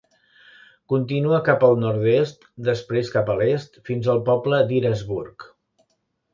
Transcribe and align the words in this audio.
Continua 0.93 1.41
cap 1.49 1.65
al 1.67 1.77
nord-est, 1.83 2.49
després 2.71 3.13
cap 3.19 3.31
a 3.35 3.37
l'est 3.43 3.79
fins 3.91 4.13
al 4.17 4.25
poble 4.33 4.65
d'Irasburg. 4.73 5.51